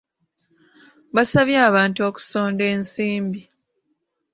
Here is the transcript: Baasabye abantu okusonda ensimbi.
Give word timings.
Baasabye 1.13 1.57
abantu 1.69 1.99
okusonda 2.09 2.63
ensimbi. 2.73 3.41